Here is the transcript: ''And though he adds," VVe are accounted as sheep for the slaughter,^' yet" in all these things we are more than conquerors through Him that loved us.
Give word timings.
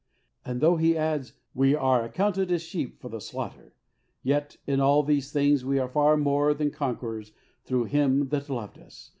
''And 0.47 0.61
though 0.61 0.77
he 0.77 0.97
adds," 0.97 1.33
VVe 1.55 1.79
are 1.79 2.03
accounted 2.03 2.51
as 2.51 2.63
sheep 2.63 2.99
for 2.99 3.07
the 3.07 3.21
slaughter,^' 3.21 3.73
yet" 4.23 4.57
in 4.65 4.79
all 4.79 5.03
these 5.03 5.31
things 5.31 5.63
we 5.63 5.77
are 5.77 6.17
more 6.17 6.55
than 6.55 6.71
conquerors 6.71 7.33
through 7.65 7.83
Him 7.83 8.29
that 8.29 8.49
loved 8.49 8.79
us. 8.79 9.09